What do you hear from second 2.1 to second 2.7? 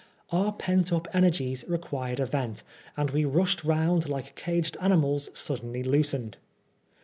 a vent,